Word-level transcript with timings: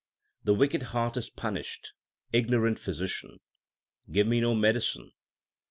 The 0.43 0.55
wicked 0.55 0.81
heart 0.97 1.15
is 1.15 1.29
punished. 1.29 1.93
Ignorant 2.33 2.79
physician, 2.79 3.37
give 4.11 4.25
me 4.25 4.41
no 4.41 4.55
medicine. 4.55 5.11